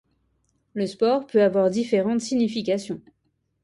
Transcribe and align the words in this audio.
Le 0.73 0.87
sport 0.87 1.27
peut 1.27 1.43
avoir 1.43 1.69
différentes 1.69 2.21
significations. 2.21 3.01